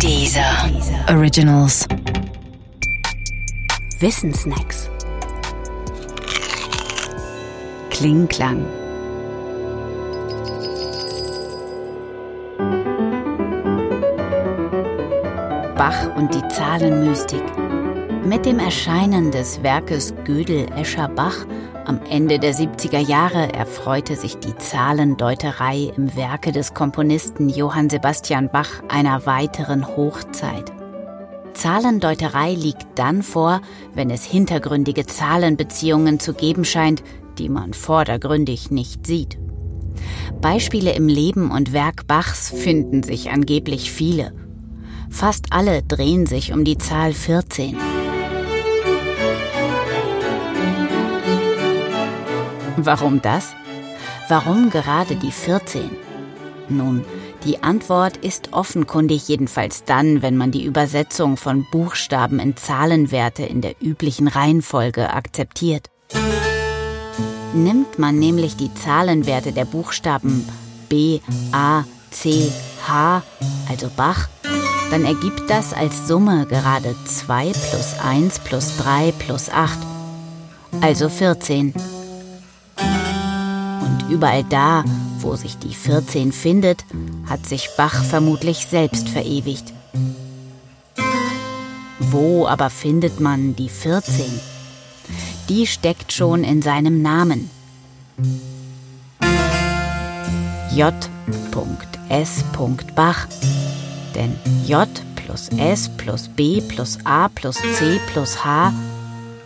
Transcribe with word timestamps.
Dieser 0.00 0.70
Originals. 1.08 1.86
Wissensnacks. 4.00 4.90
Klingklang. 7.90 8.66
Bach 15.76 16.16
und 16.16 16.34
die 16.34 16.46
Zahlenmystik. 16.48 17.42
Mit 18.24 18.44
dem 18.46 18.58
Erscheinen 18.58 19.30
des 19.30 19.62
Werkes 19.62 20.14
Gödel 20.24 20.66
Escher 20.76 21.08
Bach 21.08 21.46
am 21.86 22.00
Ende 22.08 22.38
der 22.38 22.54
70er 22.54 22.98
Jahre 22.98 23.52
erfreute 23.52 24.16
sich 24.16 24.38
die 24.38 24.56
Zahlendeuterei 24.56 25.92
im 25.96 26.16
Werke 26.16 26.52
des 26.52 26.74
Komponisten 26.74 27.48
Johann 27.48 27.90
Sebastian 27.90 28.50
Bach 28.50 28.82
einer 28.88 29.26
weiteren 29.26 29.86
Hochzeit. 29.86 30.72
Zahlendeuterei 31.52 32.54
liegt 32.54 32.86
dann 32.96 33.22
vor, 33.22 33.60
wenn 33.94 34.10
es 34.10 34.24
hintergründige 34.24 35.06
Zahlenbeziehungen 35.06 36.20
zu 36.20 36.34
geben 36.34 36.64
scheint, 36.64 37.02
die 37.38 37.48
man 37.48 37.74
vordergründig 37.74 38.70
nicht 38.70 39.06
sieht. 39.06 39.38
Beispiele 40.40 40.92
im 40.92 41.08
Leben 41.08 41.50
und 41.50 41.72
Werk 41.72 42.06
Bachs 42.06 42.50
finden 42.50 43.02
sich 43.02 43.30
angeblich 43.30 43.90
viele. 43.90 44.32
Fast 45.10 45.46
alle 45.50 45.82
drehen 45.82 46.26
sich 46.26 46.52
um 46.52 46.64
die 46.64 46.78
Zahl 46.78 47.12
14. 47.12 47.93
Warum 52.76 53.22
das? 53.22 53.54
Warum 54.28 54.70
gerade 54.70 55.14
die 55.14 55.30
14? 55.30 55.90
Nun, 56.68 57.04
die 57.44 57.62
Antwort 57.62 58.16
ist 58.16 58.52
offenkundig 58.52 59.28
jedenfalls 59.28 59.84
dann, 59.84 60.22
wenn 60.22 60.36
man 60.36 60.50
die 60.50 60.64
Übersetzung 60.64 61.36
von 61.36 61.66
Buchstaben 61.70 62.40
in 62.40 62.56
Zahlenwerte 62.56 63.44
in 63.44 63.60
der 63.60 63.76
üblichen 63.80 64.26
Reihenfolge 64.26 65.12
akzeptiert. 65.12 65.90
Nimmt 67.52 67.98
man 67.98 68.18
nämlich 68.18 68.56
die 68.56 68.74
Zahlenwerte 68.74 69.52
der 69.52 69.66
Buchstaben 69.66 70.48
B, 70.88 71.20
A, 71.52 71.84
C, 72.10 72.50
H, 72.88 73.22
also 73.68 73.88
Bach, 73.96 74.28
dann 74.90 75.04
ergibt 75.04 75.48
das 75.48 75.72
als 75.72 76.08
Summe 76.08 76.46
gerade 76.46 76.96
2 77.04 77.52
plus 77.52 77.94
1 78.02 78.38
plus 78.40 78.76
3 78.78 79.12
plus 79.12 79.50
8, 79.50 79.78
also 80.80 81.08
14 81.08 81.72
überall 84.10 84.44
da, 84.44 84.84
wo 85.18 85.36
sich 85.36 85.58
die 85.58 85.74
14 85.74 86.32
findet, 86.32 86.84
hat 87.26 87.46
sich 87.46 87.70
Bach 87.76 88.04
vermutlich 88.04 88.66
selbst 88.70 89.08
verewigt. 89.08 89.72
Wo 91.98 92.46
aber 92.46 92.70
findet 92.70 93.20
man 93.20 93.56
die 93.56 93.68
14? 93.68 94.24
Die 95.48 95.66
steckt 95.66 96.12
schon 96.12 96.44
in 96.44 96.62
seinem 96.62 97.02
Namen. 97.02 97.50
J.S. 100.74 102.44
Bach. 102.94 103.26
Denn 104.14 104.36
J 104.66 104.88
plus 105.14 105.48
S 105.56 105.88
plus 105.96 106.28
B 106.28 106.60
plus 106.60 106.98
A 107.04 107.28
plus 107.28 107.56
C 107.56 108.00
plus 108.12 108.44
H 108.44 108.72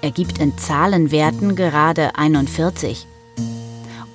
ergibt 0.00 0.38
in 0.38 0.56
Zahlenwerten 0.56 1.56
gerade 1.56 2.16
41. 2.16 3.06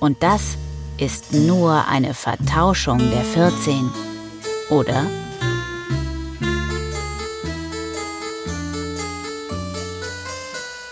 Und 0.04 0.22
das 0.22 0.58
ist 0.98 1.32
nur 1.32 1.88
eine 1.88 2.12
Vertauschung 2.12 2.98
der 2.98 3.24
14, 3.24 3.88
oder? 4.68 5.06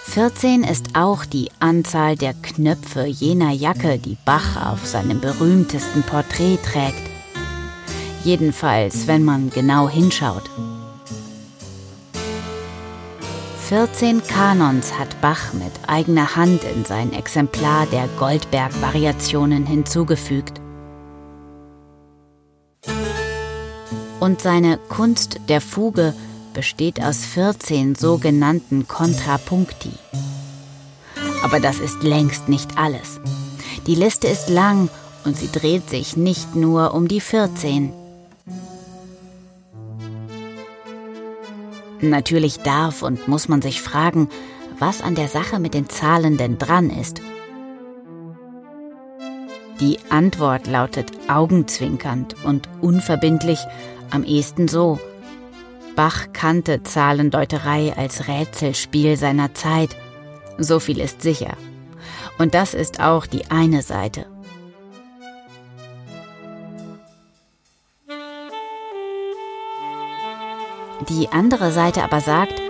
Vierzehn 0.05 0.65
ist 0.65 0.97
auch 0.97 1.27
die 1.27 1.51
Anzahl 1.61 2.17
der 2.17 2.33
Knöpfe 2.33 3.05
jener 3.05 3.51
Jacke, 3.51 3.99
die 3.99 4.17
Bach 4.25 4.73
auf 4.73 4.87
seinem 4.87 5.21
berühmtesten 5.21 6.03
Porträt 6.05 6.57
trägt. 6.65 7.11
Jedenfalls, 8.25 9.09
wenn 9.09 9.25
man 9.25 9.51
genau 9.51 9.91
hinschaut. 9.91 10.49
14 13.73 14.23
Kanons 14.27 14.99
hat 14.99 15.19
Bach 15.23 15.55
mit 15.55 15.73
eigener 15.87 16.37
Hand 16.37 16.63
in 16.63 16.85
sein 16.85 17.15
Exemplar 17.15 17.87
der 17.87 18.07
Goldberg-Variationen 18.19 19.65
hinzugefügt. 19.65 20.61
Und 24.21 24.43
seine 24.43 24.77
Kunst 24.91 25.41
der 25.49 25.63
Fuge 25.63 26.13
besteht 26.53 27.03
aus 27.03 27.25
14 27.25 27.95
sogenannten 27.95 28.89
Kontrapunkti. 28.89 29.93
Aber 31.43 31.59
das 31.59 31.79
ist 31.79 32.03
längst 32.03 32.51
nicht 32.51 32.77
alles. 32.77 33.21
Die 33.87 33.95
Liste 33.95 34.27
ist 34.27 34.51
lang 34.51 34.91
und 35.25 35.35
sie 35.35 35.51
dreht 35.51 35.89
sich 35.89 36.15
nicht 36.15 36.55
nur 36.55 36.93
um 36.93 37.09
die 37.09 37.23
14. 37.23 38.02
Natürlich 42.03 42.59
darf 42.59 43.03
und 43.03 43.29
muss 43.29 43.49
man 43.49 43.63
sich 43.63 43.81
fragen, 43.81 44.29
was 44.79 45.03
an 45.03 45.15
der 45.15 45.29
Sache 45.29 45.61
mit 45.61 45.73
den 45.73 45.89
Zahlen 45.89 46.37
denn 46.37 46.59
dran 46.59 46.91
ist. 46.91 47.23
Die 49.81 49.99
Antwort 50.11 50.67
lautet 50.67 51.13
augenzwinkernd 51.29 52.35
und 52.45 52.69
unverbindlich 52.81 53.61
am 54.11 54.25
ehesten 54.25 54.67
so. 54.67 54.99
Bach 55.95 56.33
kannte 56.33 56.83
Zahlendeuterei 56.83 57.95
als 57.97 58.27
Rätselspiel 58.27 59.17
seiner 59.17 59.55
Zeit. 59.55 59.97
So 60.59 60.81
viel 60.81 61.01
ist 61.01 61.23
sicher. 61.23 61.57
Und 62.39 62.55
das 62.55 62.75
ist 62.75 63.01
auch 63.01 63.27
die 63.27 63.51
eine 63.51 63.83
Seite. 63.83 64.27
Die 71.09 71.29
andere 71.31 71.73
Seite 71.73 72.05
aber 72.05 72.21
sagt, 72.21 72.61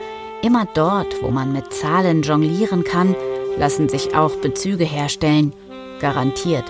immer 0.42 0.66
dort, 0.74 1.22
wo 1.22 1.30
man 1.30 1.52
mit 1.52 1.72
Zahlen 1.72 2.22
jonglieren 2.22 2.84
kann, 2.84 3.14
lassen 3.58 3.88
sich 3.88 4.14
auch 4.14 4.36
Bezüge 4.36 4.84
herstellen, 4.84 5.52
garantiert. 6.00 6.64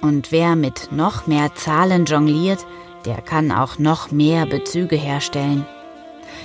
Und 0.00 0.32
wer 0.32 0.56
mit 0.56 0.92
noch 0.92 1.26
mehr 1.26 1.54
Zahlen 1.54 2.04
jongliert, 2.04 2.66
der 3.04 3.22
kann 3.22 3.50
auch 3.52 3.78
noch 3.78 4.10
mehr 4.10 4.46
Bezüge 4.46 4.96
herstellen. 4.96 5.64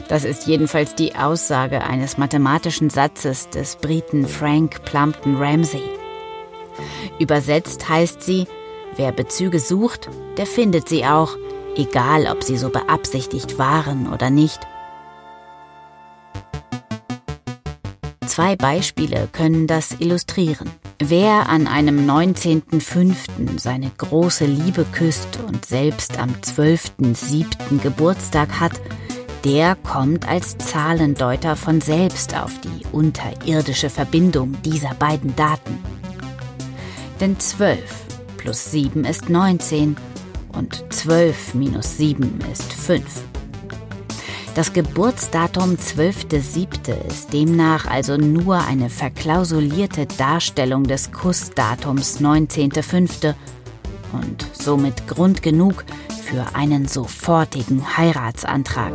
Das 0.07 0.23
ist 0.23 0.47
jedenfalls 0.47 0.95
die 0.95 1.15
Aussage 1.15 1.83
eines 1.83 2.17
mathematischen 2.17 2.89
Satzes 2.89 3.49
des 3.49 3.77
Briten 3.77 4.27
Frank 4.27 4.83
Plumpton 4.85 5.37
Ramsey. 5.37 5.83
Übersetzt 7.19 7.87
heißt 7.87 8.21
sie, 8.21 8.45
wer 8.95 9.11
Bezüge 9.11 9.59
sucht, 9.59 10.09
der 10.37 10.45
findet 10.45 10.89
sie 10.89 11.05
auch, 11.05 11.37
egal 11.75 12.27
ob 12.27 12.43
sie 12.43 12.57
so 12.57 12.69
beabsichtigt 12.69 13.57
waren 13.57 14.11
oder 14.11 14.29
nicht. 14.29 14.59
Zwei 18.27 18.55
Beispiele 18.55 19.29
können 19.31 19.65
das 19.65 19.93
illustrieren. 19.99 20.69
Wer 20.99 21.47
an 21.47 21.67
einem 21.67 22.09
19.05. 22.09 23.59
seine 23.59 23.91
große 23.97 24.45
Liebe 24.45 24.85
küsst 24.91 25.39
und 25.47 25.65
selbst 25.65 26.19
am 26.19 26.31
12.07. 26.41 27.79
Geburtstag 27.81 28.59
hat, 28.59 28.73
der 29.45 29.75
kommt 29.75 30.27
als 30.27 30.57
Zahlendeuter 30.57 31.55
von 31.55 31.79
selbst 31.79 32.35
auf 32.35 32.51
die 32.59 32.85
unterirdische 32.91 33.89
Verbindung 33.89 34.61
dieser 34.63 34.95
beiden 34.95 35.35
Daten. 35.35 35.77
Denn 37.21 37.39
12 37.39 37.79
plus 38.37 38.71
7 38.71 39.05
ist 39.05 39.29
19 39.29 39.95
und 40.57 40.85
12 40.89 41.53
minus 41.53 41.97
7 41.97 42.39
ist 42.51 42.73
5. 42.73 43.03
Das 44.55 44.71
Geburtsdatum 44.71 45.75
12.07. 45.75 47.07
ist 47.07 47.33
demnach 47.33 47.87
also 47.87 48.15
nur 48.15 48.59
eine 48.65 48.89
verklausulierte 48.89 50.05
Darstellung 50.05 50.85
des 50.85 51.11
Kussdatums 51.11 52.21
19.05. 52.21 53.33
und 54.13 54.47
somit 54.53 55.07
Grund 55.07 55.43
genug 55.43 55.83
für 56.23 56.55
einen 56.55 56.87
sofortigen 56.87 57.97
Heiratsantrag. 57.97 58.93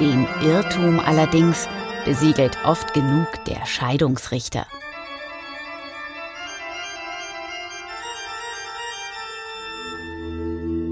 Den 0.00 0.26
Irrtum 0.44 1.00
allerdings 1.00 1.68
besiegelt 2.04 2.58
oft 2.64 2.92
genug 2.92 3.26
der 3.46 3.64
Scheidungsrichter. 3.64 4.66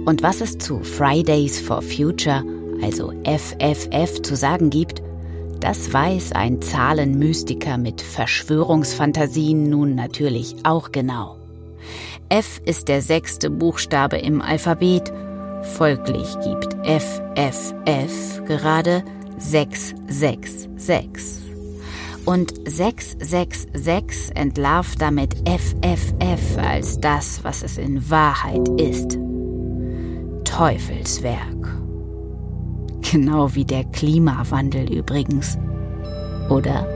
Und 0.07 0.23
was 0.23 0.41
es 0.41 0.59
zu 0.59 0.81
Fridays 0.81 1.61
for 1.61 1.83
Future, 1.83 2.43
also 2.83 3.13
FFF, 3.25 4.23
zu 4.23 4.37
sagen 4.37 4.71
gibt, 4.71 5.03
Das 5.65 5.91
weiß 5.91 6.33
ein 6.33 6.61
Zahlenmystiker 6.61 7.79
mit 7.79 8.03
Verschwörungsfantasien 8.03 9.71
nun 9.71 9.95
natürlich 9.95 10.57
auch 10.63 10.93
genau. 10.93 11.39
F 12.29 12.61
ist 12.67 12.89
der 12.89 13.01
sechste 13.01 13.49
Buchstabe 13.49 14.19
im 14.19 14.43
Alphabet, 14.43 15.11
folglich 15.65 16.39
gibt 16.41 16.75
F, 16.85 17.21
F, 17.35 17.75
F 17.85 18.43
gerade 18.47 19.03
666. 19.39 21.43
Und 22.25 22.55
666 22.67 24.35
entlarvt 24.35 25.03
damit 25.03 25.37
FFF 25.49 26.59
als 26.59 27.01
das, 27.01 27.45
was 27.45 27.63
es 27.63 27.77
in 27.77 28.11
Wahrheit 28.11 28.67
ist. 28.81 29.19
Teufelswerk. 30.45 31.77
Genau 33.11 33.55
wie 33.55 33.65
der 33.65 33.85
Klimawandel 33.85 34.91
übrigens. 34.91 35.59
Oder? 36.49 36.87